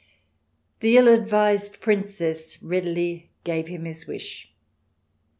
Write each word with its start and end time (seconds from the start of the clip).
The 0.79 0.97
ill 0.97 1.07
advised 1.07 1.79
Princess 1.79 2.57
readily 2.59 3.29
gave 3.43 3.67
him 3.67 3.85
his 3.85 4.07
wish. 4.07 4.51